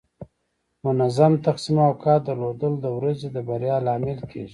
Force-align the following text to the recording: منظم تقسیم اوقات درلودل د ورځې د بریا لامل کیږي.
منظم 0.83 1.33
تقسیم 1.47 1.77
اوقات 1.89 2.21
درلودل 2.27 2.73
د 2.81 2.85
ورځې 2.97 3.27
د 3.31 3.37
بریا 3.47 3.75
لامل 3.85 4.19
کیږي. 4.31 4.49